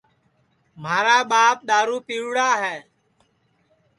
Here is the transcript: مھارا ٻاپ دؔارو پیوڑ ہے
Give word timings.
مھارا 0.81 1.17
ٻاپ 1.31 1.57
دؔارو 1.69 1.97
پیوڑ 2.07 2.35
ہے 2.61 2.77